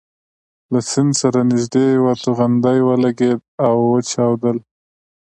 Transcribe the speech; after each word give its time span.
له 0.71 0.79
سیند 0.91 1.13
سره 1.21 1.39
نژدې 1.51 1.83
یوه 1.97 2.13
توغندۍ 2.23 2.79
ولګېدل 2.83 3.39
او 3.67 3.75
وچاودل. 3.91 4.57